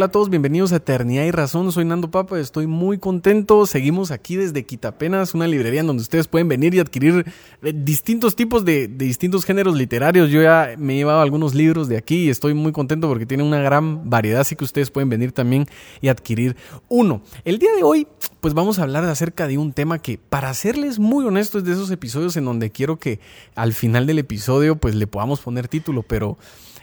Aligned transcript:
Hola 0.00 0.06
a 0.06 0.12
todos, 0.12 0.30
bienvenidos 0.30 0.72
a 0.72 0.76
Eternidad 0.76 1.24
y 1.24 1.30
Razón. 1.30 1.70
Soy 1.72 1.84
Nando 1.84 2.10
Papa, 2.10 2.40
estoy 2.40 2.66
muy 2.66 2.96
contento. 2.96 3.66
Seguimos 3.66 4.10
aquí 4.10 4.36
desde 4.36 4.64
Quitapenas, 4.64 5.34
una 5.34 5.46
librería 5.46 5.80
en 5.80 5.88
donde 5.88 6.00
ustedes 6.00 6.26
pueden 6.26 6.48
venir 6.48 6.74
y 6.74 6.78
adquirir 6.78 7.26
eh, 7.62 7.72
distintos 7.76 8.34
tipos 8.34 8.64
de, 8.64 8.88
distintos 8.88 9.44
géneros 9.44 9.76
literarios. 9.76 10.30
Yo 10.30 10.40
ya 10.40 10.70
me 10.78 10.94
he 10.94 10.96
llevado 10.96 11.20
algunos 11.20 11.54
libros 11.54 11.86
de 11.86 11.98
aquí 11.98 12.24
y 12.24 12.30
estoy 12.30 12.54
muy 12.54 12.72
contento 12.72 13.08
porque 13.08 13.26
tiene 13.26 13.42
una 13.42 13.60
gran 13.60 14.08
variedad, 14.08 14.40
así 14.40 14.56
que 14.56 14.64
ustedes 14.64 14.90
pueden 14.90 15.10
venir 15.10 15.32
también 15.32 15.66
y 16.00 16.08
adquirir 16.08 16.56
uno. 16.88 17.20
El 17.44 17.58
día 17.58 17.74
de 17.76 17.82
hoy, 17.82 18.06
pues 18.40 18.54
vamos 18.54 18.78
a 18.78 18.82
hablar 18.82 19.04
acerca 19.04 19.46
de 19.46 19.58
un 19.58 19.72
tema 19.72 20.00
que, 20.00 20.18
para 20.18 20.54
serles 20.54 20.98
muy 20.98 21.24
honestos, 21.24 21.62
es 21.62 21.66
de 21.66 21.72
esos 21.74 21.90
episodios 21.90 22.36
en 22.36 22.44
donde 22.44 22.70
quiero 22.70 22.98
que 22.98 23.20
al 23.54 23.74
final 23.74 24.06
del 24.06 24.18
episodio, 24.18 24.76
pues 24.76 24.94
le 24.94 25.06
podamos 25.06 25.40
poner 25.40 25.68
título, 25.68 26.02
pero 26.02 26.38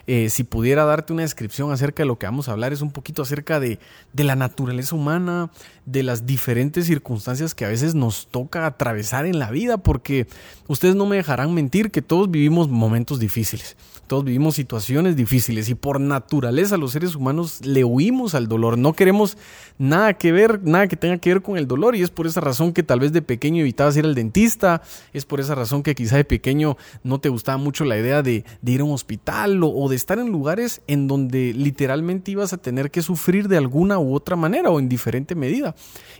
eh, 0.06 0.30
si 0.30 0.44
pudiera 0.44 0.84
darte 0.84 1.12
una 1.12 1.22
descripción 1.22 1.70
acerca 1.70 2.02
de 2.02 2.06
lo 2.06 2.18
que 2.18 2.26
vamos 2.26 2.48
a 2.48 2.52
hablar, 2.52 2.72
es 2.72 2.80
un 2.80 2.92
poquito 2.92 3.22
acerca 3.22 3.60
de, 3.60 3.78
de 4.12 4.24
la 4.24 4.36
naturaleza 4.36 4.94
humana, 4.94 5.50
de 5.84 6.02
las 6.02 6.24
diferentes 6.26 6.86
circunstancias 6.86 7.54
que 7.54 7.64
a 7.64 7.68
veces 7.68 7.94
nos 7.94 8.28
toca 8.28 8.64
atravesar 8.64 9.26
en 9.26 9.38
la 9.38 9.50
vida, 9.50 9.78
porque 9.78 10.26
ustedes 10.66 10.94
no 10.94 11.06
me 11.06 11.16
dejarán 11.16 11.52
mentir 11.54 11.90
que 11.90 12.02
todos 12.02 12.30
vivimos 12.30 12.68
momentos 12.68 13.18
difíciles. 13.18 13.76
Todos 14.06 14.24
vivimos 14.24 14.54
situaciones 14.54 15.16
difíciles 15.16 15.68
y 15.68 15.74
por 15.74 16.00
naturaleza 16.00 16.78
los 16.78 16.92
seres 16.92 17.14
humanos 17.14 17.64
le 17.66 17.84
huimos 17.84 18.34
al 18.34 18.48
dolor. 18.48 18.78
No 18.78 18.94
queremos 18.94 19.36
nada 19.76 20.14
que 20.14 20.32
ver, 20.32 20.62
nada 20.62 20.88
que 20.88 20.96
tenga 20.96 21.18
que 21.18 21.34
ver 21.34 21.42
con 21.42 21.47
el 21.56 21.66
dolor 21.66 21.96
y 21.96 22.02
es 22.02 22.10
por 22.10 22.26
esa 22.26 22.40
razón 22.40 22.72
que 22.72 22.82
tal 22.82 23.00
vez 23.00 23.12
de 23.12 23.22
pequeño 23.22 23.60
evitabas 23.60 23.96
ir 23.96 24.04
al 24.04 24.14
dentista, 24.14 24.82
es 25.12 25.24
por 25.24 25.40
esa 25.40 25.54
razón 25.54 25.82
que 25.82 25.94
quizá 25.94 26.16
de 26.16 26.24
pequeño 26.24 26.76
no 27.02 27.20
te 27.20 27.28
gustaba 27.28 27.58
mucho 27.58 27.84
la 27.84 27.98
idea 27.98 28.22
de, 28.22 28.44
ir 28.64 28.80
a 28.80 28.84
un 28.84 28.92
hospital 28.92 29.60
o, 29.62 29.88
de 29.88 29.96
estar 29.96 30.18
en 30.18 30.30
lugares 30.30 30.82
en 30.86 31.08
donde 31.08 31.54
literalmente 31.54 32.32
ibas 32.32 32.52
a 32.52 32.58
tener 32.58 32.90
que 32.90 33.02
sufrir 33.02 33.48
de 33.48 33.56
alguna 33.56 33.98
u 33.98 34.14
otra 34.14 34.36
manera 34.36 34.70
o 34.70 34.78
en 34.78 34.88
diferente 34.88 35.34
medida. 35.34 35.74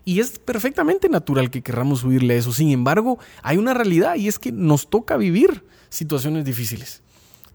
Y 0.05 0.21
es 0.21 0.39
perfectamente 0.39 1.09
natural 1.09 1.51
que 1.51 1.63
querramos 1.63 2.05
huirle 2.05 2.35
a 2.35 2.39
eso. 2.39 2.53
Sin 2.53 2.71
embargo, 2.71 3.19
hay 3.43 3.59
una 3.59 3.75
realidad 3.75 4.17
y 4.17 4.29
es 4.29 4.39
que 4.39 4.53
nos 4.53 4.89
toca 4.89 5.17
vivir 5.17 5.65
situaciones 5.91 6.45
difíciles 6.45 7.03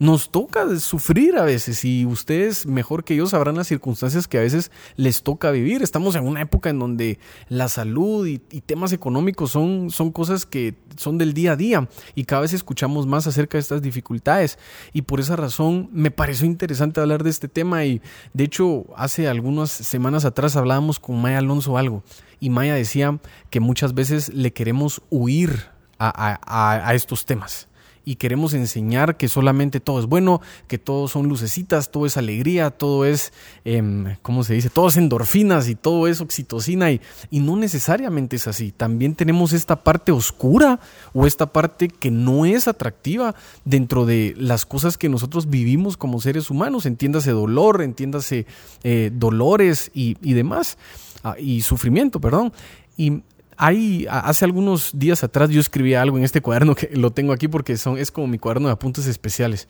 nos 0.04 0.32
toca 0.32 0.68
sufrir 0.82 1.38
a 1.38 1.44
veces 1.44 1.86
y 1.86 2.06
ustedes 2.06 2.66
mejor 2.66 3.06
que 3.06 3.16
yo 3.16 3.26
sabrán 3.26 3.56
las 3.56 3.68
circunstancias 3.68 4.28
que 4.28 4.38
a 4.38 4.42
veces 4.42 4.70
les 4.98 5.24
toca 5.24 5.50
vivir. 5.50 5.82
Estamos 5.82 6.16
en 6.16 6.28
una 6.28 6.42
época 6.42 6.70
en 6.70 6.78
donde 6.78 7.20
la 7.48 7.70
salud 7.70 8.28
y, 8.28 8.40
temas 8.40 8.92
económicos 8.92 9.52
son, 9.52 9.92
son 9.92 10.12
cosas 10.12 10.46
que 10.46 10.76
son 10.98 11.18
del 11.18 11.34
día 11.34 11.54
a 11.54 11.56
día 11.56 11.88
y 12.16 12.26
cada 12.26 12.42
vez 12.42 12.52
escuchamos 12.52 13.08
más 13.08 13.28
acerca 13.28 13.58
de 13.58 13.62
estas 13.62 13.82
dificultades 13.82 14.60
y 14.92 15.04
por 15.04 15.22
esa 15.22 15.38
razón 15.38 15.90
me 15.94 16.12
pareció 16.12 16.48
interesante 16.48 17.00
hablar 17.00 17.24
de 17.24 17.30
este 17.30 17.48
tema 17.48 17.86
y 17.86 18.02
de 18.34 18.44
hecho 18.44 18.86
hace 18.98 19.30
algunas 19.30 19.72
semanas 19.72 20.26
atrás 20.26 20.58
hablábamos 20.58 21.00
con 21.00 21.22
Maya 21.22 21.38
Alonso 21.38 21.78
algo 21.78 22.04
y 22.42 22.50
Maya 22.50 22.76
decía 22.76 23.20
que 23.50 23.62
muchas 23.62 23.94
veces 23.94 24.34
le 24.34 24.52
queremos 24.52 25.02
huir 25.10 25.72
a 25.98 26.92
estos 26.94 27.26
temas 27.26 27.70
y 28.06 28.16
queremos 28.16 28.54
enseñar 28.54 29.18
que 29.18 29.28
solamente 29.28 29.80
todo 29.80 30.00
es 30.00 30.06
bueno, 30.06 30.42
que 30.68 30.78
todo 30.78 31.08
son 31.08 31.28
lucecitas, 31.28 31.92
todo 31.92 32.06
es 32.06 32.18
alegría, 32.18 32.72
todo 32.72 33.06
es, 33.06 33.34
eh, 33.66 34.18
¿cómo 34.22 34.44
se 34.44 34.54
dice? 34.54 34.70
Todo 34.70 34.90
endorfinas 34.96 35.70
y 35.70 35.76
todo 35.76 36.08
es 36.08 36.22
oxitocina 36.22 36.92
y, 36.92 37.02
y 37.30 37.40
no 37.40 37.56
necesariamente 37.56 38.36
es 38.36 38.48
así. 38.48 38.72
También 38.72 39.16
tenemos 39.16 39.54
esta 39.54 39.84
parte 39.84 40.12
oscura 40.12 40.80
o 41.14 41.26
esta 41.26 41.52
parte 41.52 41.88
que 41.88 42.12
no 42.12 42.46
es 42.46 42.68
atractiva 42.68 43.36
dentro 43.66 44.06
de 44.06 44.34
las 44.38 44.66
cosas 44.66 44.98
que 44.98 45.10
nosotros 45.10 45.50
vivimos 45.50 45.98
como 45.98 46.22
seres 46.22 46.50
humanos, 46.50 46.86
entiéndase 46.86 47.32
dolor, 47.32 47.82
entiéndase 47.82 48.46
eh, 48.84 49.12
dolores 49.14 49.92
y, 49.94 50.18
y 50.22 50.34
demás, 50.34 50.78
ah, 51.24 51.36
y 51.40 51.62
sufrimiento, 51.62 52.20
perdón. 52.20 52.54
Y 52.98 53.24
hay, 53.58 54.06
hace 54.10 54.46
algunos 54.46 54.92
días 54.94 55.24
atrás 55.24 55.50
yo 55.50 55.60
escribí 55.60 55.94
algo 55.94 56.18
en 56.18 56.24
este 56.24 56.42
cuaderno 56.42 56.76
que 56.76 56.90
lo 56.94 57.12
tengo 57.12 57.34
aquí 57.34 57.48
porque 57.48 57.78
son, 57.78 57.98
es 57.98 58.12
como 58.12 58.28
mi 58.28 58.40
cuaderno 58.40 58.68
de 58.68 58.74
apuntes 58.74 59.06
especiales. 59.08 59.68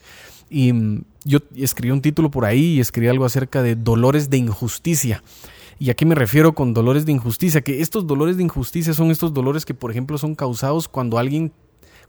Y 0.50 0.72
mm, 0.72 1.04
yo 1.24 1.38
escribí 1.56 1.92
un 1.92 2.02
título 2.02 2.30
por 2.30 2.44
ahí 2.44 2.74
y 2.74 2.80
escribí 2.80 3.08
algo 3.08 3.24
acerca 3.24 3.62
de 3.62 3.74
dolores 3.74 4.30
de 4.30 4.38
injusticia. 4.38 5.22
¿Y 5.78 5.90
a 5.90 5.94
qué 5.94 6.06
me 6.06 6.14
refiero 6.14 6.54
con 6.54 6.72
dolores 6.72 7.04
de 7.04 7.12
injusticia? 7.12 7.62
Que 7.62 7.80
estos 7.80 8.06
dolores 8.06 8.36
de 8.36 8.44
injusticia 8.44 8.94
son 8.94 9.10
estos 9.10 9.34
dolores 9.34 9.64
que, 9.64 9.74
por 9.74 9.90
ejemplo, 9.90 10.18
son 10.18 10.34
causados 10.34 10.88
cuando 10.88 11.18
alguien 11.18 11.52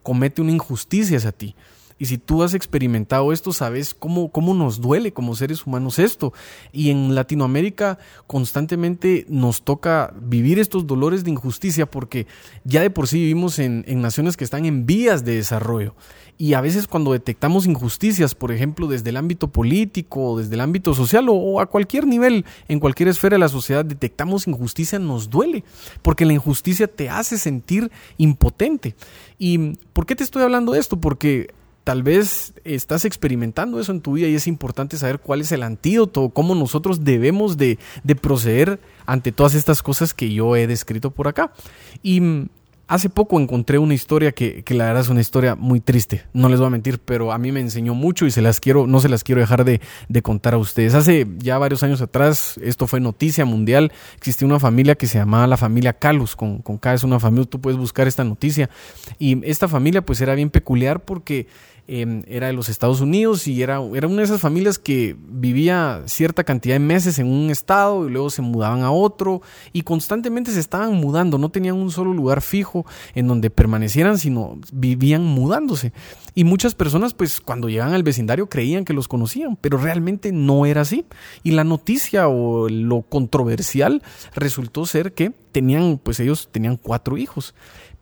comete 0.03 0.41
una 0.41 0.51
injusticia 0.51 1.17
hacia 1.17 1.31
ti. 1.31 1.55
Y 1.97 2.05
si 2.05 2.17
tú 2.17 2.43
has 2.43 2.53
experimentado 2.53 3.31
esto, 3.31 3.53
sabes 3.53 3.93
cómo, 3.93 4.29
cómo 4.29 4.53
nos 4.53 4.81
duele 4.81 5.13
como 5.13 5.35
seres 5.35 5.65
humanos 5.65 5.99
esto. 5.99 6.33
Y 6.73 6.89
en 6.89 7.15
Latinoamérica 7.15 7.99
constantemente 8.27 9.25
nos 9.29 9.63
toca 9.63 10.13
vivir 10.19 10.59
estos 10.59 10.87
dolores 10.87 11.23
de 11.23 11.31
injusticia 11.31 11.85
porque 11.89 12.27
ya 12.63 12.81
de 12.81 12.89
por 12.89 13.07
sí 13.07 13.19
vivimos 13.19 13.59
en, 13.59 13.85
en 13.87 14.01
naciones 14.01 14.35
que 14.35 14.43
están 14.43 14.65
en 14.65 14.85
vías 14.85 15.23
de 15.23 15.35
desarrollo. 15.35 15.95
Y 16.37 16.53
a 16.53 16.61
veces 16.61 16.87
cuando 16.87 17.13
detectamos 17.13 17.65
injusticias, 17.65 18.35
por 18.35 18.51
ejemplo, 18.51 18.87
desde 18.87 19.09
el 19.09 19.17
ámbito 19.17 19.47
político, 19.47 20.37
desde 20.37 20.55
el 20.55 20.61
ámbito 20.61 20.93
social 20.93 21.27
o, 21.29 21.61
a 21.61 21.67
cualquier 21.67 22.05
nivel, 22.05 22.43
en 22.67 22.81
cualquier 22.81 23.07
esfera 23.07 23.35
de 23.35 23.39
la 23.39 23.47
sociedad, 23.47 23.85
detectamos 23.85 24.45
injusticia, 24.45 24.99
nos 24.99 25.29
duele, 25.29 25.63
porque 26.01 26.25
la 26.25 26.33
injusticia 26.33 26.87
te 26.87 27.09
hace 27.09 27.37
sentir 27.37 27.89
impotente. 28.17 28.95
¿Y 29.39 29.75
por 29.93 30.05
qué 30.05 30.15
te 30.15 30.25
estoy 30.25 30.43
hablando 30.43 30.73
de 30.73 30.79
esto? 30.79 30.97
Porque 30.97 31.53
tal 31.85 32.01
vez 32.01 32.53
estás 32.63 33.05
experimentando 33.05 33.79
eso 33.79 33.91
en 33.91 34.01
tu 34.01 34.13
vida 34.13 34.27
y 34.27 34.33
es 34.33 34.47
importante 34.47 34.97
saber 34.97 35.19
cuál 35.19 35.41
es 35.41 35.51
el 35.51 35.61
antídoto, 35.61 36.29
cómo 36.29 36.55
nosotros 36.55 37.05
debemos 37.05 37.57
de, 37.57 37.77
proceder 38.19 38.79
ante 39.05 39.31
todas 39.31 39.53
estas 39.53 39.83
cosas 39.83 40.15
que 40.15 40.33
yo 40.33 40.55
he 40.55 40.65
descrito 40.65 41.11
por 41.11 41.27
acá. 41.27 41.53
Y 42.01 42.21
mm, 42.21 42.47
hace 42.87 43.11
poco 43.11 43.39
encontré 43.39 43.77
una 43.77 43.93
historia 43.93 44.31
que, 44.31 44.63
la 44.69 44.85
verdad 44.85 45.03
es 45.03 45.09
una 45.09 45.21
historia 45.21 45.53
muy 45.53 45.79
triste, 45.79 46.23
no 46.33 46.49
les 46.49 46.57
voy 46.57 46.65
a 46.65 46.71
mentir, 46.71 46.97
pero 46.97 47.31
a 47.31 47.37
mí 47.37 47.51
me 47.51 47.59
enseñó 47.59 47.93
mucho 47.93 48.25
y 48.25 48.31
se 48.31 48.41
las 48.41 48.59
quiero, 48.59 48.87
no 48.87 48.99
se 48.99 49.07
las 49.07 49.23
quiero 49.23 49.41
dejar 49.41 49.63
de, 49.63 49.79
contar 50.23 50.55
a 50.55 50.57
ustedes. 50.57 50.95
Hace 50.95 51.27
ya 51.37 51.59
varios 51.59 51.83
años 51.83 52.01
atrás, 52.01 52.59
esto 52.63 52.87
fue 52.87 52.99
noticia 52.99 53.45
mundial, 53.45 53.91
existía 54.17 54.47
una 54.47 54.59
familia 54.59 54.95
que 54.95 55.05
se 55.05 55.19
llamaba 55.19 55.45
la 55.45 55.57
familia 55.57 55.93
Calus, 55.93 56.35
con, 56.35 56.63
con 56.63 56.79
K 56.79 56.95
es 56.95 57.03
una 57.03 57.19
familia, 57.19 57.45
tú 57.45 57.61
puedes 57.61 57.77
buscar 57.77 58.07
esta 58.07 58.23
noticia. 58.23 58.71
Y 59.19 59.47
esta 59.47 59.67
familia 59.67 60.01
pues 60.01 60.19
era 60.19 60.33
bien 60.33 60.49
peculiar 60.49 60.99
porque 61.05 61.45
Em, 61.87 62.23
era 62.25 62.47
de 62.47 62.53
los 62.53 62.67
Estados 62.67 62.99
Unidos 62.99 63.47
y 63.47 63.61
era, 63.61 63.79
era 63.93 64.07
una 64.07 64.17
de 64.17 64.23
esas 64.23 64.41
familias 64.41 64.79
que 64.79 65.15
vivía 65.19 66.01
cierta 66.07 66.43
cantidad 66.43 66.73
de 66.73 66.79
meses 66.79 67.19
en 67.19 67.27
un 67.27 67.51
estado 67.51 68.07
y 68.07 68.11
luego 68.11 68.31
se 68.31 68.41
mudaban 68.41 68.81
a 68.81 68.89
otro 68.89 69.43
y 69.71 69.83
constantemente 69.83 70.51
se 70.51 70.59
estaban 70.59 70.95
mudando, 70.95 71.37
no 71.37 71.49
tenían 71.49 71.75
un 71.75 71.91
solo 71.91 72.11
lugar 72.11 72.41
fijo 72.41 72.87
en 73.13 73.27
donde 73.27 73.51
permanecieran, 73.51 74.17
sino 74.17 74.57
vivían 74.73 75.23
mudándose. 75.25 75.93
Y 76.33 76.43
muchas 76.43 76.73
personas 76.73 77.13
pues 77.13 77.39
cuando 77.39 77.69
llegaban 77.69 77.93
al 77.93 78.01
vecindario 78.01 78.49
creían 78.49 78.83
que 78.83 78.93
los 78.93 79.07
conocían, 79.07 79.55
pero 79.55 79.77
realmente 79.77 80.31
no 80.31 80.65
era 80.65 80.81
así. 80.81 81.05
Y 81.43 81.51
la 81.51 81.63
noticia 81.63 82.27
o 82.27 82.67
lo 82.67 83.03
controversial 83.03 84.01
resultó 84.33 84.87
ser 84.87 85.13
que 85.13 85.33
tenían, 85.51 85.99
pues 86.01 86.19
ellos 86.19 86.49
tenían 86.51 86.77
cuatro 86.77 87.15
hijos 87.15 87.53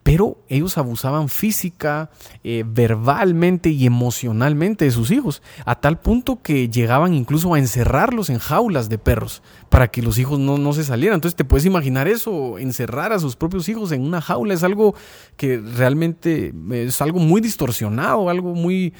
pero 0.03 0.37
ellos 0.49 0.77
abusaban 0.77 1.29
física, 1.29 2.11
eh, 2.43 2.63
verbalmente 2.67 3.69
y 3.69 3.85
emocionalmente 3.85 4.85
de 4.85 4.91
sus 4.91 5.11
hijos, 5.11 5.41
a 5.65 5.79
tal 5.79 5.99
punto 5.99 6.41
que 6.41 6.69
llegaban 6.69 7.13
incluso 7.13 7.53
a 7.53 7.59
encerrarlos 7.59 8.29
en 8.29 8.37
jaulas 8.37 8.89
de 8.89 8.97
perros 8.97 9.41
para 9.69 9.87
que 9.87 10.01
los 10.01 10.17
hijos 10.17 10.39
no, 10.39 10.57
no 10.57 10.73
se 10.73 10.83
salieran. 10.83 11.15
Entonces 11.15 11.37
te 11.37 11.45
puedes 11.45 11.65
imaginar 11.65 12.07
eso, 12.07 12.57
encerrar 12.57 13.13
a 13.13 13.19
sus 13.19 13.35
propios 13.37 13.69
hijos 13.69 13.91
en 13.93 14.01
una 14.01 14.21
jaula 14.21 14.53
es 14.53 14.63
algo 14.63 14.93
que 15.37 15.57
realmente 15.57 16.53
es 16.71 17.01
algo 17.01 17.19
muy 17.19 17.39
distorsionado, 17.39 18.29
algo 18.29 18.53
muy 18.53 18.94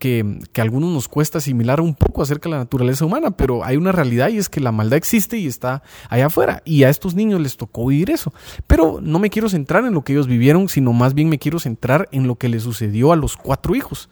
que, 0.00 0.38
a 0.56 0.62
algunos 0.62 0.90
nos 0.90 1.06
cuesta 1.06 1.38
asimilar 1.38 1.80
un 1.80 1.94
poco 1.94 2.22
acerca 2.22 2.48
de 2.48 2.54
la 2.54 2.58
naturaleza 2.58 3.04
humana, 3.04 3.30
pero 3.30 3.64
hay 3.64 3.76
una 3.76 3.92
realidad 3.92 4.30
y 4.30 4.38
es 4.38 4.48
que 4.48 4.58
la 4.58 4.72
maldad 4.72 4.96
existe 4.96 5.38
y 5.38 5.46
está 5.46 5.82
allá 6.08 6.26
afuera. 6.26 6.62
Y 6.64 6.82
a 6.82 6.88
estos 6.88 7.14
niños 7.14 7.40
les 7.40 7.56
tocó 7.56 7.86
vivir 7.86 8.10
eso. 8.10 8.32
Pero 8.66 8.98
no 9.00 9.20
me 9.20 9.30
quiero 9.30 9.48
centrar 9.48 9.84
en 9.84 9.92
lo 9.92 10.02
que 10.02 10.14
ellos 10.14 10.26
vivieron, 10.26 10.68
sino 10.68 10.92
más 10.92 11.14
bien 11.14 11.28
me 11.28 11.38
quiero 11.38 11.60
centrar 11.60 12.08
en 12.10 12.26
lo 12.26 12.36
que 12.36 12.48
le 12.48 12.58
sucedió 12.58 13.12
a 13.12 13.16
los 13.16 13.36
cuatro 13.36 13.76
hijos. 13.76 14.08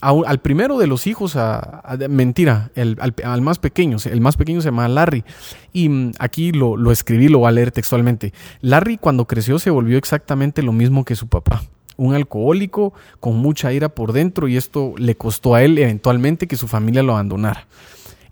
al 0.00 0.38
primero 0.38 0.78
de 0.78 0.86
los 0.86 1.08
hijos, 1.08 1.34
a, 1.34 1.82
mentira, 2.08 2.70
al, 2.76 3.42
más 3.42 3.58
pequeño, 3.58 3.96
el 4.04 4.20
más 4.20 4.36
pequeño 4.36 4.60
se 4.60 4.68
llama 4.68 4.86
Larry. 4.86 5.24
Y 5.72 5.88
mm, 5.88 6.12
aquí 6.20 6.52
lo, 6.52 6.76
lo 6.76 6.92
escribí, 6.92 7.28
lo 7.28 7.40
voy 7.40 7.48
a 7.48 7.52
leer 7.52 7.72
textualmente. 7.72 8.32
Larry 8.60 8.96
cuando 8.96 9.26
creció 9.26 9.58
se 9.58 9.70
volvió 9.70 9.98
exactamente 9.98 10.62
lo 10.62 10.72
mismo 10.72 11.04
que 11.04 11.16
su 11.16 11.26
papá 11.26 11.62
un 11.96 12.14
alcohólico 12.14 12.92
con 13.20 13.36
mucha 13.36 13.72
ira 13.72 13.88
por 13.88 14.12
dentro 14.12 14.48
y 14.48 14.56
esto 14.56 14.94
le 14.96 15.16
costó 15.16 15.54
a 15.54 15.62
él 15.62 15.78
eventualmente 15.78 16.46
que 16.46 16.56
su 16.56 16.68
familia 16.68 17.02
lo 17.02 17.12
abandonara. 17.12 17.66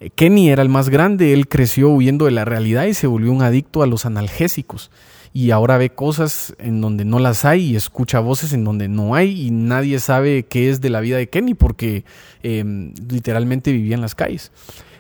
Eh, 0.00 0.10
Kenny 0.10 0.50
era 0.50 0.62
el 0.62 0.68
más 0.68 0.88
grande, 0.88 1.32
él 1.32 1.48
creció 1.48 1.90
huyendo 1.90 2.26
de 2.26 2.32
la 2.32 2.44
realidad 2.44 2.84
y 2.84 2.94
se 2.94 3.06
volvió 3.06 3.32
un 3.32 3.42
adicto 3.42 3.82
a 3.82 3.86
los 3.86 4.06
analgésicos. 4.06 4.90
Y 5.32 5.50
ahora 5.50 5.78
ve 5.78 5.90
cosas 5.90 6.54
en 6.58 6.80
donde 6.80 7.04
no 7.04 7.18
las 7.18 7.44
hay 7.44 7.72
y 7.72 7.76
escucha 7.76 8.20
voces 8.20 8.52
en 8.52 8.62
donde 8.62 8.86
no 8.86 9.16
hay 9.16 9.46
y 9.46 9.50
nadie 9.50 9.98
sabe 9.98 10.44
qué 10.44 10.70
es 10.70 10.80
de 10.80 10.90
la 10.90 11.00
vida 11.00 11.16
de 11.16 11.28
Kenny 11.28 11.54
porque 11.54 12.04
em, 12.44 12.94
literalmente 13.10 13.72
vivía 13.72 13.96
en 13.96 14.00
las 14.00 14.14
calles. 14.14 14.52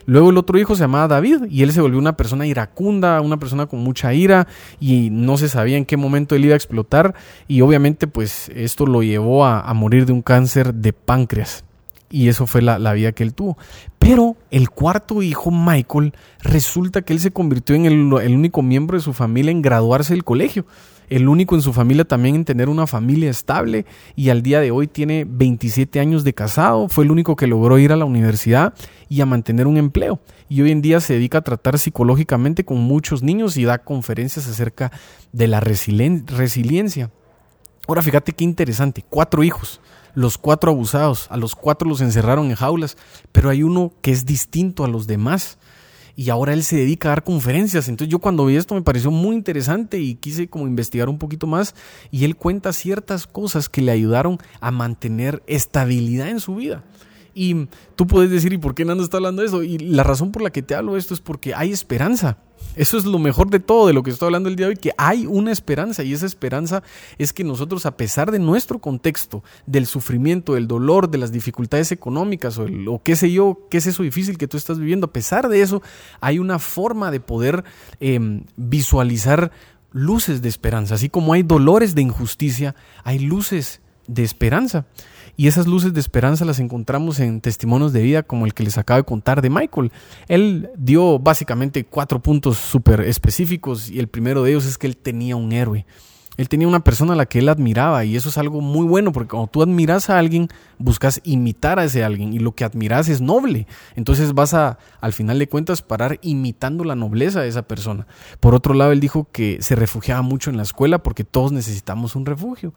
Luego 0.06 0.30
el 0.30 0.38
otro 0.38 0.58
hijo 0.58 0.74
se 0.74 0.82
llamaba 0.82 1.08
David 1.08 1.44
y 1.50 1.62
él 1.62 1.72
se 1.72 1.80
volvió 1.80 1.98
una 1.98 2.16
persona 2.16 2.46
iracunda, 2.46 3.20
una 3.20 3.38
persona 3.38 3.66
con 3.66 3.80
mucha 3.80 4.12
ira 4.12 4.46
y 4.80 5.10
no 5.10 5.36
se 5.36 5.48
sabía 5.48 5.76
en 5.76 5.86
qué 5.86 5.96
momento 5.96 6.34
él 6.34 6.44
iba 6.44 6.54
a 6.54 6.56
explotar 6.56 7.14
y 7.48 7.60
obviamente 7.62 8.06
pues 8.06 8.50
esto 8.54 8.86
lo 8.86 9.02
llevó 9.02 9.44
a, 9.44 9.72
morir 9.74 10.06
de 10.06 10.12
un 10.12 10.22
cáncer 10.22 10.72
de 10.74 10.92
páncreas 10.92 11.64
y 12.10 12.28
eso 12.28 12.46
fue 12.46 12.62
la, 12.62 12.92
vida 12.92 13.12
que 13.12 13.24
él 13.24 13.34
tuvo. 13.34 13.58
Pero 13.98 14.36
el 14.52 14.70
cuarto 14.70 15.20
hijo, 15.22 15.50
Michael, 15.50 16.12
resulta 16.42 17.02
que 17.02 17.12
él 17.12 17.18
se 17.18 17.32
convirtió 17.32 17.74
en 17.74 17.86
el, 17.86 18.12
el 18.22 18.34
único 18.34 18.62
miembro 18.62 18.96
de 18.96 19.02
su 19.02 19.12
familia 19.12 19.50
en 19.50 19.62
graduarse 19.62 20.14
del 20.14 20.22
colegio 20.22 20.64
el 21.08 21.28
único 21.28 21.54
en 21.54 21.62
su 21.62 21.72
familia 21.72 22.04
también 22.04 22.34
en 22.34 22.44
tener 22.44 22.68
una 22.68 22.86
familia 22.86 23.30
estable 23.30 23.86
y 24.16 24.30
al 24.30 24.42
día 24.42 24.60
de 24.60 24.70
hoy 24.70 24.86
tiene 24.86 25.26
27 25.28 26.00
años 26.00 26.24
de 26.24 26.34
casado, 26.34 26.88
fue 26.88 27.04
el 27.04 27.10
único 27.10 27.36
que 27.36 27.46
logró 27.46 27.78
ir 27.78 27.92
a 27.92 27.96
la 27.96 28.04
universidad 28.04 28.74
y 29.08 29.20
a 29.20 29.26
mantener 29.26 29.66
un 29.66 29.76
empleo. 29.76 30.20
Y 30.48 30.62
hoy 30.62 30.70
en 30.70 30.82
día 30.82 31.00
se 31.00 31.14
dedica 31.14 31.38
a 31.38 31.42
tratar 31.42 31.78
psicológicamente 31.78 32.64
con 32.64 32.78
muchos 32.78 33.22
niños 33.22 33.56
y 33.56 33.64
da 33.64 33.78
conferencias 33.78 34.48
acerca 34.48 34.92
de 35.32 35.48
la 35.48 35.60
resiliencia. 35.60 37.10
Ahora 37.86 38.02
fíjate 38.02 38.32
qué 38.32 38.44
interesante, 38.44 39.04
cuatro 39.08 39.44
hijos, 39.44 39.80
los 40.14 40.38
cuatro 40.38 40.70
abusados, 40.70 41.26
a 41.30 41.36
los 41.36 41.54
cuatro 41.54 41.88
los 41.88 42.00
encerraron 42.00 42.46
en 42.46 42.56
jaulas, 42.56 42.96
pero 43.32 43.50
hay 43.50 43.62
uno 43.62 43.92
que 44.00 44.10
es 44.10 44.24
distinto 44.24 44.84
a 44.84 44.88
los 44.88 45.06
demás 45.06 45.58
y 46.16 46.30
ahora 46.30 46.52
él 46.52 46.62
se 46.62 46.76
dedica 46.76 47.08
a 47.08 47.12
dar 47.12 47.24
conferencias. 47.24 47.88
Entonces 47.88 48.10
yo 48.10 48.18
cuando 48.18 48.46
vi 48.46 48.56
esto 48.56 48.74
me 48.74 48.82
pareció 48.82 49.10
muy 49.10 49.34
interesante 49.36 49.98
y 49.98 50.14
quise 50.14 50.48
como 50.48 50.66
investigar 50.66 51.08
un 51.08 51.18
poquito 51.18 51.46
más 51.46 51.74
y 52.10 52.24
él 52.24 52.36
cuenta 52.36 52.72
ciertas 52.72 53.26
cosas 53.26 53.68
que 53.68 53.82
le 53.82 53.92
ayudaron 53.92 54.38
a 54.60 54.70
mantener 54.70 55.42
estabilidad 55.46 56.28
en 56.28 56.40
su 56.40 56.56
vida. 56.56 56.84
Y 57.34 57.66
tú 57.96 58.06
puedes 58.06 58.30
decir, 58.30 58.52
¿y 58.52 58.58
por 58.58 58.74
qué 58.74 58.84
Nando 58.84 59.02
está 59.02 59.16
hablando 59.16 59.42
de 59.42 59.48
eso? 59.48 59.62
Y 59.62 59.78
la 59.78 60.04
razón 60.04 60.30
por 60.32 60.42
la 60.42 60.50
que 60.50 60.62
te 60.62 60.74
hablo 60.74 60.94
de 60.94 61.00
esto 61.00 61.14
es 61.14 61.20
porque 61.20 61.54
hay 61.54 61.72
esperanza. 61.72 62.38
Eso 62.76 62.98
es 62.98 63.04
lo 63.04 63.18
mejor 63.18 63.50
de 63.50 63.60
todo, 63.60 63.86
de 63.86 63.92
lo 63.92 64.02
que 64.02 64.10
estoy 64.10 64.26
hablando 64.26 64.48
el 64.48 64.56
día 64.56 64.66
de 64.66 64.70
hoy, 64.70 64.76
que 64.76 64.92
hay 64.96 65.26
una 65.26 65.52
esperanza 65.52 66.02
y 66.02 66.12
esa 66.12 66.26
esperanza 66.26 66.82
es 67.18 67.32
que 67.32 67.44
nosotros, 67.44 67.86
a 67.86 67.96
pesar 67.96 68.32
de 68.32 68.38
nuestro 68.40 68.80
contexto, 68.80 69.44
del 69.66 69.86
sufrimiento, 69.86 70.54
del 70.54 70.66
dolor, 70.66 71.08
de 71.08 71.18
las 71.18 71.30
dificultades 71.30 71.92
económicas 71.92 72.58
o, 72.58 72.66
o 72.88 73.02
qué 73.02 73.14
sé 73.14 73.30
yo, 73.30 73.66
qué 73.70 73.78
es 73.78 73.86
eso 73.86 74.02
difícil 74.02 74.38
que 74.38 74.48
tú 74.48 74.56
estás 74.56 74.78
viviendo, 74.78 75.06
a 75.06 75.12
pesar 75.12 75.48
de 75.48 75.62
eso, 75.62 75.82
hay 76.20 76.38
una 76.38 76.58
forma 76.58 77.10
de 77.10 77.20
poder 77.20 77.64
em, 78.00 78.44
visualizar 78.56 79.52
luces 79.92 80.42
de 80.42 80.48
esperanza. 80.48 80.96
Así 80.96 81.08
como 81.08 81.32
hay 81.32 81.44
dolores 81.44 81.94
de 81.94 82.02
injusticia, 82.02 82.74
hay 83.04 83.20
luces 83.20 83.80
de 84.06 84.24
esperanza. 84.24 84.86
Y 85.36 85.48
esas 85.48 85.66
luces 85.66 85.92
de 85.92 86.00
esperanza 86.00 86.44
las 86.44 86.60
encontramos 86.60 87.18
en 87.18 87.40
testimonios 87.40 87.92
de 87.92 88.02
vida 88.02 88.22
como 88.22 88.46
el 88.46 88.54
que 88.54 88.62
les 88.62 88.78
acabo 88.78 88.98
de 88.98 89.04
contar 89.04 89.42
de 89.42 89.50
Michael. 89.50 89.90
Él 90.28 90.70
dio 90.76 91.18
básicamente 91.18 91.84
cuatro 91.84 92.20
puntos 92.20 92.56
súper 92.58 93.00
específicos 93.00 93.90
y 93.90 93.98
el 93.98 94.08
primero 94.08 94.42
de 94.42 94.50
ellos 94.50 94.64
es 94.64 94.78
que 94.78 94.86
él 94.86 94.96
tenía 94.96 95.34
un 95.36 95.52
héroe. 95.52 95.86
Él 96.36 96.48
tenía 96.48 96.66
una 96.66 96.80
persona 96.80 97.12
a 97.12 97.16
la 97.16 97.26
que 97.26 97.38
él 97.38 97.48
admiraba 97.48 98.04
y 98.04 98.16
eso 98.16 98.28
es 98.28 98.38
algo 98.38 98.60
muy 98.60 98.86
bueno 98.86 99.12
porque 99.12 99.30
cuando 99.30 99.48
tú 99.48 99.62
admiras 99.62 100.10
a 100.10 100.18
alguien, 100.18 100.48
buscas 100.78 101.20
imitar 101.22 101.78
a 101.78 101.84
ese 101.84 102.02
alguien 102.02 102.32
y 102.32 102.40
lo 102.40 102.52
que 102.52 102.64
admiras 102.64 103.08
es 103.08 103.20
noble. 103.20 103.66
Entonces 103.94 104.34
vas 104.34 104.52
a, 104.54 104.78
al 105.00 105.12
final 105.12 105.38
de 105.38 105.48
cuentas, 105.48 105.82
parar 105.82 106.18
imitando 106.22 106.82
la 106.82 106.96
nobleza 106.96 107.40
de 107.40 107.48
esa 107.48 107.62
persona. 107.62 108.06
Por 108.40 108.54
otro 108.54 108.74
lado, 108.74 108.90
él 108.90 109.00
dijo 109.00 109.28
que 109.30 109.58
se 109.60 109.76
refugiaba 109.76 110.22
mucho 110.22 110.50
en 110.50 110.56
la 110.56 110.64
escuela 110.64 110.98
porque 110.98 111.22
todos 111.22 111.52
necesitamos 111.52 112.16
un 112.16 112.26
refugio. 112.26 112.74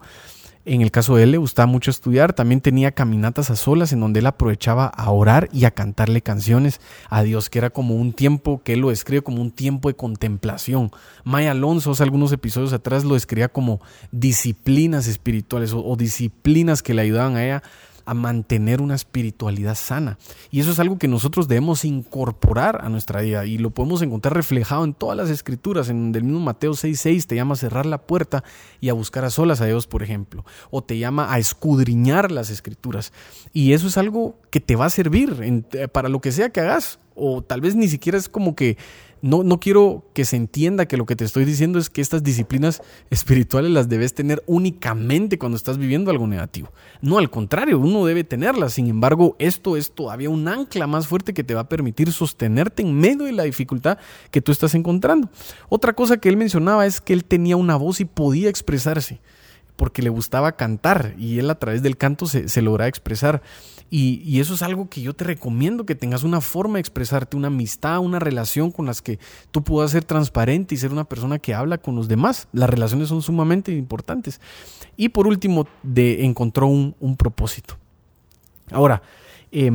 En 0.70 0.82
el 0.82 0.90
caso 0.90 1.16
de 1.16 1.22
él 1.22 1.30
le 1.30 1.38
gustaba 1.38 1.64
mucho 1.64 1.90
estudiar, 1.90 2.34
también 2.34 2.60
tenía 2.60 2.92
caminatas 2.92 3.48
a 3.48 3.56
solas 3.56 3.94
en 3.94 4.00
donde 4.00 4.20
él 4.20 4.26
aprovechaba 4.26 4.84
a 4.84 5.10
orar 5.10 5.48
y 5.50 5.64
a 5.64 5.70
cantarle 5.70 6.20
canciones 6.20 6.78
a 7.08 7.22
Dios, 7.22 7.48
que 7.48 7.58
era 7.58 7.70
como 7.70 7.94
un 7.94 8.12
tiempo 8.12 8.60
que 8.62 8.74
él 8.74 8.80
lo 8.80 8.90
describe 8.90 9.22
como 9.22 9.40
un 9.40 9.50
tiempo 9.50 9.88
de 9.88 9.94
contemplación. 9.94 10.90
Maya 11.24 11.52
Alonso, 11.52 11.92
hace 11.92 12.02
algunos 12.02 12.32
episodios 12.32 12.74
atrás, 12.74 13.06
lo 13.06 13.14
describía 13.14 13.48
como 13.48 13.80
disciplinas 14.12 15.06
espirituales 15.06 15.72
o, 15.72 15.82
o 15.82 15.96
disciplinas 15.96 16.82
que 16.82 16.92
le 16.92 17.00
ayudaban 17.00 17.36
a 17.36 17.46
ella 17.46 17.62
a 18.08 18.14
mantener 18.14 18.80
una 18.80 18.94
espiritualidad 18.94 19.74
sana. 19.74 20.16
Y 20.50 20.60
eso 20.60 20.70
es 20.70 20.78
algo 20.78 20.96
que 20.98 21.08
nosotros 21.08 21.46
debemos 21.46 21.84
incorporar 21.84 22.80
a 22.82 22.88
nuestra 22.88 23.20
vida 23.20 23.44
y 23.44 23.58
lo 23.58 23.68
podemos 23.68 24.00
encontrar 24.00 24.34
reflejado 24.34 24.84
en 24.84 24.94
todas 24.94 25.14
las 25.14 25.28
escrituras. 25.28 25.90
En 25.90 26.14
el 26.14 26.24
mismo 26.24 26.40
Mateo 26.40 26.72
6:6 26.72 27.26
te 27.26 27.36
llama 27.36 27.52
a 27.52 27.58
cerrar 27.58 27.84
la 27.84 27.98
puerta 27.98 28.44
y 28.80 28.88
a 28.88 28.94
buscar 28.94 29.26
a 29.26 29.30
solas 29.30 29.60
a 29.60 29.66
Dios, 29.66 29.86
por 29.86 30.02
ejemplo, 30.02 30.46
o 30.70 30.82
te 30.82 30.96
llama 30.98 31.30
a 31.30 31.38
escudriñar 31.38 32.32
las 32.32 32.48
escrituras. 32.48 33.12
Y 33.52 33.74
eso 33.74 33.88
es 33.88 33.98
algo 33.98 34.38
que 34.50 34.60
te 34.60 34.74
va 34.74 34.86
a 34.86 34.90
servir 34.90 35.36
eh, 35.72 35.88
para 35.88 36.08
lo 36.08 36.22
que 36.22 36.32
sea 36.32 36.48
que 36.48 36.60
hagas, 36.60 36.98
o 37.14 37.42
tal 37.42 37.60
vez 37.60 37.74
ni 37.74 37.88
siquiera 37.88 38.16
es 38.16 38.30
como 38.30 38.56
que 38.56 38.78
no, 39.22 39.42
no 39.42 39.60
quiero 39.60 40.04
que 40.14 40.24
se 40.24 40.36
entienda 40.36 40.86
que 40.86 40.96
lo 40.96 41.06
que 41.06 41.16
te 41.16 41.24
estoy 41.24 41.44
diciendo 41.44 41.78
es 41.78 41.90
que 41.90 42.00
estas 42.00 42.22
disciplinas 42.22 42.82
espirituales 43.10 43.70
las 43.70 43.88
debes 43.88 44.14
tener 44.14 44.42
únicamente 44.46 45.38
cuando 45.38 45.56
estás 45.56 45.78
viviendo 45.78 46.10
algo 46.10 46.26
negativo. 46.26 46.72
No, 47.00 47.18
al 47.18 47.30
contrario, 47.30 47.78
uno 47.78 48.04
debe 48.04 48.24
tenerlas. 48.24 48.74
Sin 48.74 48.88
embargo, 48.88 49.36
esto 49.38 49.76
es 49.76 49.92
todavía 49.92 50.30
un 50.30 50.46
ancla 50.48 50.86
más 50.86 51.06
fuerte 51.06 51.34
que 51.34 51.44
te 51.44 51.54
va 51.54 51.62
a 51.62 51.68
permitir 51.68 52.12
sostenerte 52.12 52.82
en 52.82 52.94
medio 52.94 53.24
de 53.24 53.32
la 53.32 53.44
dificultad 53.44 53.98
que 54.30 54.40
tú 54.40 54.52
estás 54.52 54.74
encontrando. 54.74 55.30
Otra 55.68 55.92
cosa 55.92 56.18
que 56.18 56.28
él 56.28 56.36
mencionaba 56.36 56.86
es 56.86 57.00
que 57.00 57.12
él 57.12 57.24
tenía 57.24 57.56
una 57.56 57.76
voz 57.76 58.00
y 58.00 58.04
podía 58.04 58.48
expresarse 58.48 59.20
porque 59.78 60.02
le 60.02 60.10
gustaba 60.10 60.56
cantar 60.56 61.14
y 61.16 61.38
él 61.38 61.48
a 61.48 61.54
través 61.54 61.82
del 61.82 61.96
canto 61.96 62.26
se, 62.26 62.48
se 62.48 62.60
logra 62.60 62.88
expresar. 62.88 63.42
Y, 63.90 64.38
eso 64.40 64.52
es 64.52 64.62
algo 64.62 64.90
que 64.90 65.00
yo 65.00 65.14
te 65.14 65.24
recomiendo, 65.24 65.86
que 65.86 65.94
tengas 65.94 66.22
una 66.22 66.42
forma 66.42 66.74
de 66.74 66.80
expresarte, 66.80 67.38
una 67.38 67.46
amistad, 67.46 68.00
una 68.00 68.18
relación 68.18 68.70
con 68.70 68.84
las 68.84 69.00
que 69.00 69.18
tú 69.50 69.64
puedas 69.64 69.92
ser 69.92 70.04
transparente 70.04 70.74
y 70.74 70.78
ser 70.78 70.92
una 70.92 71.04
persona 71.04 71.38
que 71.38 71.54
habla 71.54 71.78
con 71.78 71.96
los 71.96 72.06
demás. 72.06 72.48
Las 72.52 72.68
relaciones 72.68 73.08
son 73.08 73.22
sumamente 73.22 73.72
importantes. 73.72 74.42
Y 74.98 75.08
por 75.08 75.26
último, 75.26 75.66
de, 75.82 76.26
encontró 76.26 76.66
un, 76.66 76.96
un 77.00 77.16
propósito. 77.16 77.78
Ahora, 78.70 79.00
eh, 79.52 79.70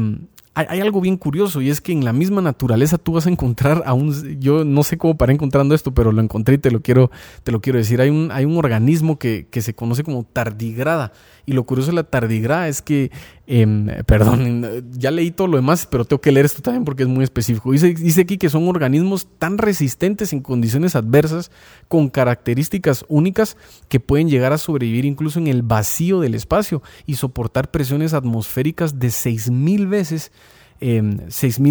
hay, 0.55 0.81
algo 0.81 1.01
bien 1.01 1.17
curioso 1.17 1.61
y 1.61 1.69
es 1.69 1.81
que 1.81 1.91
en 1.91 2.05
la 2.05 2.13
misma 2.13 2.41
naturaleza 2.41 2.99
tú 2.99 3.13
vas 3.13 3.25
a 3.25 3.29
encontrar 3.29 3.81
a 3.85 3.93
un, 3.93 4.39
yo 4.39 4.63
no 4.63 4.83
sé 4.83 4.97
cómo 4.97 5.17
para 5.17 5.33
encontrando 5.33 5.73
esto, 5.73 5.93
pero 5.93 6.11
lo 6.11 6.21
encontré 6.21 6.55
y 6.55 6.57
te 6.59 6.69
lo 6.69 6.81
quiero, 6.81 7.09
te 7.43 7.51
lo 7.51 7.59
quiero 7.59 7.79
decir. 7.79 8.01
Hay 8.01 8.09
un, 8.09 8.31
hay 8.31 8.45
un 8.45 8.57
organismo 8.57 9.17
que, 9.17 9.47
que 9.49 9.61
se 9.61 9.73
conoce 9.73 10.03
como 10.03 10.23
tardigrada 10.23 11.11
y 11.45 11.53
lo 11.53 11.63
curioso 11.63 11.89
de 11.89 11.95
la 11.95 12.03
tardigrada 12.03 12.67
es 12.67 12.81
que, 12.81 13.11
em, 13.47 13.87
perdón, 14.05 14.91
ya 14.91 15.11
leí 15.11 15.31
todo 15.31 15.47
lo 15.47 15.57
demás, 15.57 15.87
pero 15.89 16.05
tengo 16.05 16.21
que 16.21 16.31
leer 16.31 16.45
esto 16.45 16.61
también 16.61 16.85
porque 16.85 17.03
es 17.03 17.09
muy 17.09 17.23
específico. 17.23 17.71
Dice, 17.71 17.93
dice 17.93 18.21
aquí 18.21 18.37
que 18.37 18.49
son 18.49 18.67
organismos 18.67 19.27
tan 19.37 19.57
resistentes 19.57 20.33
en 20.33 20.41
condiciones 20.41 20.95
adversas, 20.95 21.51
con 21.87 22.09
características 22.09 23.05
únicas, 23.07 23.57
que 23.89 23.99
pueden 23.99 24.29
llegar 24.29 24.53
a 24.53 24.57
sobrevivir 24.57 25.05
incluso 25.05 25.39
en 25.39 25.47
el 25.47 25.61
vacío 25.61 26.19
del 26.19 26.35
espacio 26.35 26.81
y 27.05 27.15
soportar 27.15 27.71
presiones 27.71 28.13
atmosféricas 28.13 28.99
de 28.99 29.07
6.000 29.07 29.89
veces, 29.89 30.31
eh, 30.79 31.01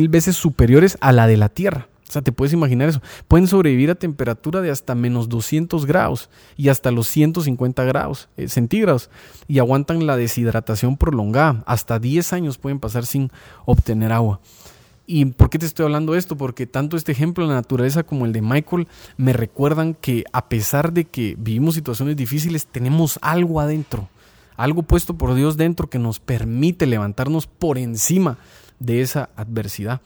veces 0.09 0.37
superiores 0.37 0.99
a 1.01 1.13
la 1.13 1.27
de 1.27 1.37
la 1.37 1.49
Tierra. 1.49 1.89
O 2.13 2.15
sea, 2.15 2.21
te 2.21 2.31
puedes 2.31 2.53
imaginar 2.53 2.91
eso. 2.91 3.01
Pueden 3.27 3.49
sobrevivir 3.49 3.91
a 3.91 3.95
temperatura 3.95 4.61
de 4.61 4.71
hasta 4.71 4.95
menos 4.95 5.31
200 5.31 5.87
grados 5.87 6.29
y 6.59 6.69
hasta 6.69 6.91
los 6.91 7.09
150 7.09 7.85
grados 7.85 8.29
eh, 8.37 8.49
centígrados 8.49 9.09
y 9.49 9.61
aguantan 9.61 10.07
la 10.07 10.19
deshidratación 10.19 10.99
prolongada. 10.99 11.65
Hasta 11.67 11.99
10 11.99 12.35
años 12.35 12.59
pueden 12.59 12.81
pasar 12.81 13.07
sin 13.07 13.31
obtener 13.65 14.13
agua. 14.13 14.41
¿Y 15.07 15.25
por 15.25 15.49
qué 15.49 15.59
te 15.59 15.65
estoy 15.65 15.85
hablando 15.85 16.13
de 16.13 16.19
esto? 16.19 16.37
Porque 16.37 16.67
tanto 16.67 16.99
este 16.99 17.13
ejemplo 17.13 17.45
de 17.45 17.49
la 17.49 17.57
naturaleza 17.57 18.03
como 18.03 18.27
el 18.27 18.35
de 18.35 18.43
Michael 18.43 18.89
me 19.17 19.33
recuerdan 19.33 19.95
que 19.95 20.25
a 20.35 20.51
pesar 20.51 20.93
de 20.93 21.07
que 21.07 21.35
vivimos 21.39 21.77
situaciones 21.77 22.15
difíciles, 22.15 22.67
tenemos 22.67 23.19
algo 23.23 23.59
adentro, 23.59 24.11
algo 24.59 24.83
puesto 24.83 25.15
por 25.15 25.35
Dios 25.35 25.57
dentro 25.57 25.89
que 25.89 25.99
nos 25.99 26.21
permite 26.21 26.85
levantarnos 26.85 27.47
por 27.47 27.79
encima 27.79 28.37
de 28.81 29.01
esa 29.01 29.31
adversidad. 29.35 30.03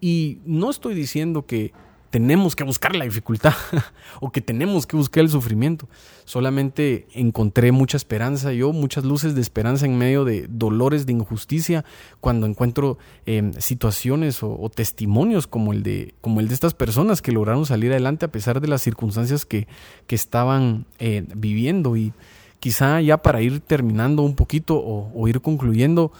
Y 0.00 0.38
no 0.44 0.70
estoy 0.70 0.94
diciendo 0.94 1.46
que 1.46 1.72
tenemos 2.10 2.56
que 2.56 2.64
buscar 2.64 2.96
la 2.96 3.04
dificultad 3.04 3.54
o 4.20 4.30
que 4.30 4.40
tenemos 4.40 4.86
que 4.86 4.96
buscar 4.96 5.22
el 5.22 5.30
sufrimiento. 5.30 5.88
Solamente 6.24 7.06
encontré 7.12 7.72
mucha 7.72 7.96
esperanza, 7.96 8.52
yo 8.52 8.72
muchas 8.72 9.04
luces 9.04 9.34
de 9.34 9.40
esperanza 9.40 9.86
en 9.86 9.98
medio 9.98 10.24
de 10.24 10.46
dolores 10.48 11.06
de 11.06 11.12
injusticia 11.12 11.84
cuando 12.20 12.46
encuentro 12.46 12.98
em, 13.26 13.52
situaciones 13.54 14.42
o, 14.42 14.70
testimonios 14.74 15.46
como 15.46 15.72
el, 15.72 15.82
de, 15.82 16.14
como 16.20 16.40
el 16.40 16.48
de 16.48 16.54
estas 16.54 16.74
personas 16.74 17.22
que 17.22 17.32
lograron 17.32 17.66
salir 17.66 17.90
adelante 17.90 18.24
a 18.24 18.32
pesar 18.32 18.60
de 18.60 18.68
las 18.68 18.82
circunstancias 18.82 19.44
que, 19.44 19.66
que 20.06 20.14
estaban 20.14 20.86
eh, 20.98 21.24
viviendo. 21.34 21.96
Y 21.96 22.12
quizá 22.60 23.00
ya 23.00 23.18
para 23.18 23.42
ir 23.42 23.60
terminando 23.60 24.22
un 24.22 24.34
poquito 24.34 24.76
o, 24.76 25.12
o 25.14 25.28
ir 25.28 25.40
concluyendo, 25.40 26.12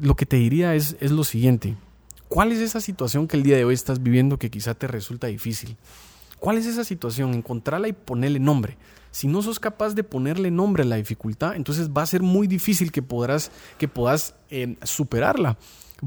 lo 0.00 0.16
que 0.16 0.24
te 0.24 0.36
diría 0.36 0.74
es, 0.74 0.96
es 1.00 1.10
lo 1.10 1.24
siguiente. 1.24 1.76
¿Cuál 2.30 2.52
es 2.52 2.60
esa 2.60 2.80
situación 2.80 3.26
que 3.26 3.36
el 3.36 3.42
día 3.42 3.56
de 3.56 3.64
hoy 3.64 3.74
estás 3.74 4.04
viviendo 4.04 4.38
que 4.38 4.50
quizá 4.50 4.74
te 4.74 4.86
resulta 4.86 5.26
difícil? 5.26 5.76
¿Cuál 6.38 6.58
es 6.58 6.66
esa 6.66 6.84
situación? 6.84 7.34
Encontrarla 7.34 7.88
y 7.88 7.92
ponerle 7.92 8.38
nombre. 8.38 8.78
Si 9.10 9.26
no 9.26 9.42
sos 9.42 9.58
capaz 9.58 9.96
de 9.96 10.04
ponerle 10.04 10.52
nombre 10.52 10.84
a 10.84 10.86
la 10.86 10.94
dificultad, 10.94 11.56
entonces 11.56 11.90
va 11.90 12.02
a 12.02 12.06
ser 12.06 12.22
muy 12.22 12.46
difícil 12.46 12.92
que, 12.92 13.02
podrás, 13.02 13.50
que 13.78 13.88
puedas 13.88 14.36
eh, 14.48 14.76
superarla. 14.84 15.58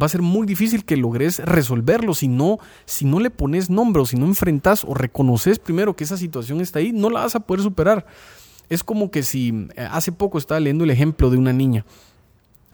va 0.02 0.06
a 0.06 0.10
ser 0.10 0.22
muy 0.22 0.48
difícil 0.48 0.86
que 0.86 0.96
logres 0.96 1.40
resolverlo 1.40 2.14
si 2.14 2.30
no, 2.30 2.58
si 2.86 3.04
no 3.04 3.20
le 3.20 3.30
pones 3.30 3.70
nombre 3.70 4.02
o 4.02 4.06
si 4.06 4.16
no 4.16 4.26
enfrentas 4.26 4.86
o 4.86 4.94
reconoces 4.94 5.60
primero 5.60 5.94
que 5.98 6.06
esa 6.06 6.16
situación 6.16 6.62
está 6.62 6.80
ahí, 6.80 6.94
no 6.94 7.10
la 7.10 7.20
vas 7.20 7.36
a 7.36 7.42
poder 7.42 7.64
superar. 7.64 8.06
Es 8.70 8.82
como 8.82 9.12
que 9.12 9.24
si 9.24 9.68
eh, 9.76 9.86
hace 9.92 10.14
poco 10.14 10.38
estaba 10.38 10.62
leyendo 10.62 10.86
el 10.86 10.92
ejemplo 10.92 11.30
de 11.30 11.36
una 11.36 11.52
niña 11.52 11.86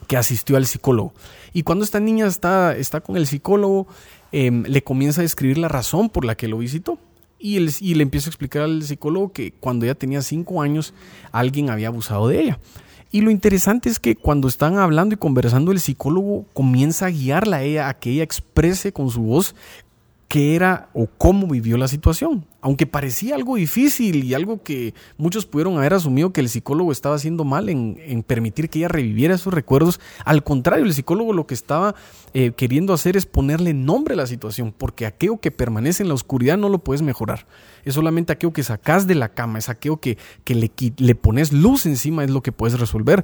que 0.10 0.18
asistió 0.18 0.58
al 0.58 0.66
psicólogo. 0.66 1.13
Y 1.54 1.62
cuando 1.62 1.86
esta 1.86 2.00
niña 2.00 2.25
está, 2.25 2.75
está 2.75 3.00
con 3.00 3.16
el 3.16 3.28
psicólogo, 3.28 3.88
em, 4.32 4.63
le 4.63 4.84
comienza 4.84 5.22
a 5.22 5.24
describir 5.24 5.60
la 5.60 5.68
razón 5.68 6.10
por 6.10 6.25
la 6.25 6.36
que 6.36 6.48
lo 6.48 6.58
visitó. 6.58 6.98
Y, 7.38 7.60
y 7.60 7.94
le 7.94 8.01
empieza 8.01 8.28
a 8.28 8.32
explicar 8.32 8.63
al 8.63 8.82
psicólogo 8.82 9.32
que 9.32 9.51
cuando 9.51 9.86
ella 9.86 9.94
tenía 9.94 10.24
cinco 10.24 10.63
años, 10.63 10.96
alguien 11.32 11.70
había 11.70 11.89
abusado 11.89 12.28
de 12.28 12.42
ella. 12.42 12.60
Y 13.12 13.22
lo 13.22 13.30
interesante 13.30 13.88
es 13.88 14.00
que 14.00 14.16
cuando 14.16 14.48
están 14.48 14.80
hablando 14.80 15.13
y 15.13 15.20
conversando, 15.20 15.72
el 15.72 15.80
psicólogo 15.80 16.46
comienza 16.54 17.06
a 17.06 17.10
guiarla 17.12 17.58
a 17.58 17.63
ella 17.63 17.88
a 17.88 18.00
que 18.00 18.10
ella 18.10 18.24
exprese 18.24 18.92
con 18.92 19.12
su 19.12 19.22
voz 19.22 19.54
qué 20.29 20.55
era 20.55 20.89
o 20.93 21.07
cómo 21.07 21.48
vivió 21.48 21.75
la 21.75 21.89
situación. 21.89 22.45
Aunque 22.62 22.86
parecía 22.86 23.36
algo 23.36 23.55
difícil 23.55 24.24
y 24.24 24.33
algo 24.33 24.62
que 24.62 24.93
muchos 25.17 25.45
pudieron 25.45 25.77
haber 25.77 25.93
asumido 25.93 26.33
que 26.33 26.41
el 26.41 26.50
psicólogo 26.50 26.91
estaba 26.91 27.15
haciendo 27.15 27.45
mal 27.45 27.69
en, 27.69 28.24
permitir 28.27 28.69
que 28.69 28.79
ella 28.79 28.89
reviviera 28.89 29.33
esos 29.33 29.53
recuerdos, 29.53 30.00
al 30.25 30.43
contrario, 30.43 30.86
el 30.86 30.93
psicólogo 30.93 31.33
lo 31.33 31.48
que 31.48 31.53
estaba 31.53 31.95
eh, 32.33 32.51
queriendo 32.55 32.93
hacer 32.93 33.17
es 33.17 33.25
ponerle 33.25 33.74
nombre 33.74 34.13
a 34.13 34.17
la 34.17 34.27
situación, 34.27 34.74
porque 34.77 35.05
aquello 35.05 35.38
que 35.38 35.51
permanece 35.51 36.03
en 36.03 36.09
la 36.09 36.15
oscuridad 36.15 36.57
no 36.57 36.69
lo 36.69 36.79
puedes 36.79 37.01
mejorar. 37.01 37.48
Es 37.86 37.95
solamente 37.95 38.33
aquello 38.33 38.53
que 38.53 38.62
sacas 38.62 39.07
de 39.07 39.15
la 39.15 39.29
cama, 39.29 39.57
es 39.57 39.69
aquello 39.69 39.98
que, 39.98 40.17
le, 40.45 41.15
pones 41.15 41.53
luz 41.53 41.86
encima, 41.86 42.25
es 42.25 42.29
lo 42.29 42.43
que 42.43 42.51
puedes 42.51 42.77
resolver. 42.77 43.24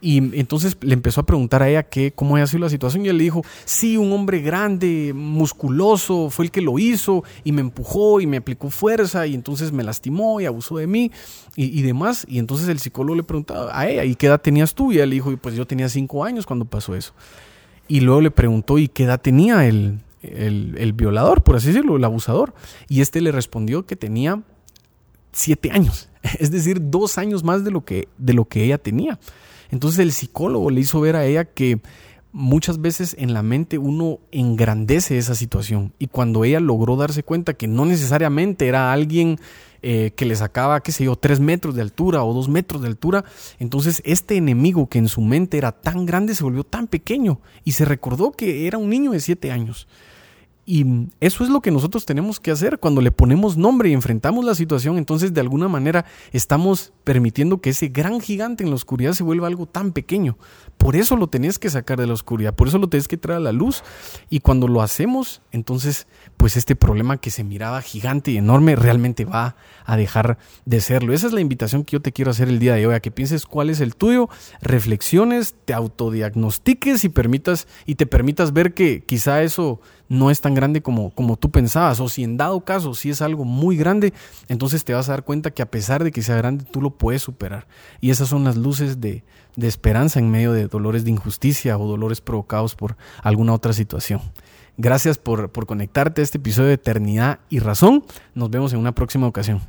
Y 0.00 0.38
entonces 0.38 0.78
le 0.80 0.94
empezó 0.94 1.22
a 1.22 1.26
preguntar 1.26 1.62
a 1.62 1.68
ella 1.68 1.82
que, 1.82 2.12
cómo 2.12 2.36
había 2.36 2.46
sido 2.46 2.60
la 2.60 2.70
situación 2.70 3.04
y 3.04 3.08
él 3.08 3.18
le 3.18 3.24
dijo, 3.24 3.42
sí, 3.64 3.96
un 3.96 4.12
hombre 4.12 4.40
grande, 4.40 5.12
musculoso, 5.12 6.30
fue 6.30 6.45
el 6.46 6.50
que 6.50 6.60
lo 6.60 6.78
hizo 6.78 7.22
y 7.44 7.52
me 7.52 7.60
empujó 7.60 8.20
y 8.20 8.26
me 8.26 8.38
aplicó 8.38 8.70
fuerza 8.70 9.26
y 9.26 9.34
entonces 9.34 9.72
me 9.72 9.82
lastimó 9.82 10.40
y 10.40 10.46
abusó 10.46 10.78
de 10.78 10.86
mí 10.86 11.12
y, 11.54 11.82
demás. 11.82 12.26
Y 12.28 12.38
entonces 12.38 12.68
el 12.68 12.78
psicólogo 12.78 13.16
le 13.16 13.22
preguntaba 13.22 13.78
a 13.78 13.88
ella, 13.88 14.04
¿y 14.04 14.14
qué 14.14 14.26
edad 14.26 14.40
tenías 14.40 14.74
tú? 14.74 14.92
Y 14.92 14.96
le 14.96 15.06
dijo, 15.06 15.36
pues 15.36 15.54
yo 15.54 15.66
tenía 15.66 15.88
cinco 15.88 16.24
años 16.24 16.46
cuando 16.46 16.64
pasó 16.64 16.94
eso. 16.94 17.12
Y 17.88 18.00
luego 18.00 18.20
le 18.20 18.30
preguntó, 18.30 18.78
¿y 18.78 18.88
qué 18.88 19.04
edad 19.04 19.20
tenía 19.20 19.66
el, 19.66 20.00
el, 20.22 20.92
violador, 20.92 21.42
por 21.42 21.56
así 21.56 21.68
decirlo, 21.68 21.96
el 21.96 22.04
abusador. 22.04 22.54
Y 22.88 23.00
este 23.00 23.20
le 23.20 23.32
respondió 23.32 23.86
que 23.86 23.96
tenía 23.96 24.42
siete 25.32 25.70
años, 25.70 26.08
es 26.38 26.50
decir, 26.50 26.78
dos 26.80 27.18
años 27.18 27.44
más 27.44 27.64
de 27.64 27.70
lo 27.70 27.84
que, 27.84 28.08
de 28.18 28.34
lo 28.34 28.46
que 28.46 28.64
ella 28.64 28.78
tenía. 28.78 29.18
Entonces 29.70 29.98
el 29.98 30.12
psicólogo 30.12 30.70
le 30.70 30.80
hizo 30.80 31.00
ver 31.00 31.16
a 31.16 31.24
ella 31.24 31.44
que 31.44 31.80
muchas 32.32 32.80
veces 32.80 33.16
en 33.18 33.32
la 33.32 33.42
mente 33.42 33.78
uno 33.78 34.20
engrandece 34.30 35.18
esa 35.18 35.34
situación 35.34 35.92
y 35.98 36.08
cuando 36.08 36.44
ella 36.44 36.60
logró 36.60 36.96
darse 36.96 37.22
cuenta 37.22 37.54
que 37.54 37.66
no 37.66 37.86
necesariamente 37.86 38.68
era 38.68 38.92
alguien 38.92 39.38
eh, 39.82 40.12
que 40.16 40.26
le 40.26 40.34
sacaba, 40.36 40.82
qué 40.82 40.92
sé 40.92 41.04
yo, 41.04 41.16
tres 41.16 41.38
metros 41.38 41.74
de 41.74 41.82
altura 41.82 42.24
o 42.24 42.34
dos 42.34 42.48
metros 42.48 42.82
de 42.82 42.88
altura, 42.88 43.24
entonces 43.58 44.02
este 44.04 44.36
enemigo 44.36 44.88
que 44.88 44.98
en 44.98 45.08
su 45.08 45.20
mente 45.20 45.58
era 45.58 45.72
tan 45.72 46.06
grande 46.06 46.34
se 46.34 46.44
volvió 46.44 46.64
tan 46.64 46.88
pequeño 46.88 47.40
y 47.64 47.72
se 47.72 47.84
recordó 47.84 48.32
que 48.32 48.66
era 48.66 48.78
un 48.78 48.90
niño 48.90 49.12
de 49.12 49.20
siete 49.20 49.52
años. 49.52 49.86
Y 50.68 50.84
eso 51.20 51.44
es 51.44 51.50
lo 51.50 51.62
que 51.62 51.70
nosotros 51.70 52.06
tenemos 52.06 52.40
que 52.40 52.50
hacer 52.50 52.80
cuando 52.80 53.00
le 53.00 53.12
ponemos 53.12 53.56
nombre 53.56 53.88
y 53.88 53.92
enfrentamos 53.92 54.44
la 54.44 54.56
situación. 54.56 54.98
Entonces, 54.98 55.32
de 55.32 55.40
alguna 55.40 55.68
manera, 55.68 56.06
estamos 56.32 56.92
permitiendo 57.04 57.60
que 57.60 57.70
ese 57.70 57.86
gran 57.86 58.20
gigante 58.20 58.64
en 58.64 58.70
la 58.70 58.74
oscuridad 58.74 59.12
se 59.12 59.22
vuelva 59.22 59.46
algo 59.46 59.66
tan 59.66 59.92
pequeño. 59.92 60.36
Por 60.76 60.96
eso 60.96 61.14
lo 61.14 61.28
tenés 61.28 61.60
que 61.60 61.70
sacar 61.70 62.00
de 62.00 62.08
la 62.08 62.14
oscuridad, 62.14 62.52
por 62.52 62.66
eso 62.66 62.78
lo 62.78 62.88
tenés 62.88 63.06
que 63.06 63.16
traer 63.16 63.38
a 63.38 63.40
la 63.40 63.52
luz. 63.52 63.84
Y 64.28 64.40
cuando 64.40 64.66
lo 64.66 64.82
hacemos, 64.82 65.40
entonces, 65.52 66.08
pues 66.36 66.56
este 66.56 66.74
problema 66.74 67.18
que 67.18 67.30
se 67.30 67.44
miraba 67.44 67.80
gigante 67.80 68.32
y 68.32 68.36
enorme 68.36 68.74
realmente 68.74 69.24
va 69.24 69.54
a 69.84 69.96
dejar 69.96 70.36
de 70.64 70.80
serlo. 70.80 71.12
Esa 71.12 71.28
es 71.28 71.32
la 71.32 71.40
invitación 71.40 71.84
que 71.84 71.92
yo 71.92 72.02
te 72.02 72.10
quiero 72.12 72.32
hacer 72.32 72.48
el 72.48 72.58
día 72.58 72.74
de 72.74 72.88
hoy, 72.88 72.94
a 72.96 73.00
que 73.00 73.12
pienses 73.12 73.46
cuál 73.46 73.70
es 73.70 73.80
el 73.80 73.94
tuyo, 73.94 74.28
reflexiones, 74.60 75.54
te 75.64 75.74
autodiagnostiques 75.74 77.04
y 77.04 77.08
permitas 77.08 77.68
y 77.86 77.94
te 77.94 78.06
permitas 78.06 78.52
ver 78.52 78.74
que 78.74 79.04
quizá 79.04 79.44
eso 79.44 79.80
no 80.08 80.30
es 80.30 80.40
tan 80.40 80.54
grande 80.54 80.82
como, 80.82 81.10
como 81.10 81.36
tú 81.36 81.50
pensabas, 81.50 82.00
o 82.00 82.08
si 82.08 82.24
en 82.24 82.36
dado 82.36 82.64
caso 82.64 82.94
si 82.94 83.10
es 83.10 83.22
algo 83.22 83.44
muy 83.44 83.76
grande, 83.76 84.12
entonces 84.48 84.84
te 84.84 84.94
vas 84.94 85.08
a 85.08 85.12
dar 85.12 85.24
cuenta 85.24 85.50
que 85.50 85.62
a 85.62 85.70
pesar 85.70 86.04
de 86.04 86.12
que 86.12 86.22
sea 86.22 86.36
grande, 86.36 86.64
tú 86.64 86.80
lo 86.80 86.90
puedes 86.90 87.22
superar. 87.22 87.66
Y 88.00 88.10
esas 88.10 88.28
son 88.28 88.44
las 88.44 88.56
luces 88.56 89.00
de, 89.00 89.24
de 89.56 89.68
esperanza 89.68 90.18
en 90.18 90.30
medio 90.30 90.52
de 90.52 90.68
dolores 90.68 91.04
de 91.04 91.10
injusticia 91.10 91.78
o 91.78 91.86
dolores 91.86 92.20
provocados 92.20 92.74
por 92.74 92.96
alguna 93.22 93.54
otra 93.54 93.72
situación. 93.72 94.20
Gracias 94.78 95.16
por, 95.16 95.50
por 95.50 95.66
conectarte 95.66 96.20
a 96.20 96.24
este 96.24 96.36
episodio 96.38 96.68
de 96.68 96.74
Eternidad 96.74 97.40
y 97.48 97.60
Razón. 97.60 98.04
Nos 98.34 98.50
vemos 98.50 98.74
en 98.74 98.78
una 98.78 98.92
próxima 98.92 99.26
ocasión. 99.26 99.62